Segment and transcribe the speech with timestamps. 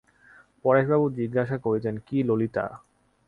[0.65, 2.65] পরেশবাবু জিজ্ঞাসা করিতেন, কী ললিতা?